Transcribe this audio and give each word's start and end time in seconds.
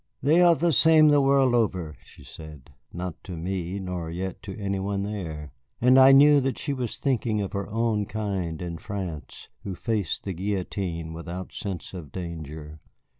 "They 0.23 0.41
are 0.41 0.55
the 0.55 0.73
same 0.73 1.09
the 1.09 1.21
world 1.21 1.53
over," 1.53 1.95
she 2.03 2.23
said, 2.23 2.71
not 2.91 3.23
to 3.23 3.37
me, 3.37 3.77
nor 3.77 4.09
yet 4.09 4.41
to 4.41 4.57
any 4.57 4.79
one 4.79 5.03
there. 5.03 5.51
And 5.79 5.99
I 5.99 6.11
knew 6.11 6.41
that 6.41 6.57
she 6.57 6.73
was 6.73 6.97
thinking 6.97 7.39
of 7.39 7.53
her 7.53 7.69
own 7.69 8.07
kind 8.07 8.63
in 8.63 8.79
France, 8.79 9.49
who 9.63 9.75
faced 9.75 10.23
the 10.23 10.33
guillotine 10.33 11.13
without 11.13 11.53
sense 11.53 11.93
of 11.93 12.11
danger. 12.11 12.79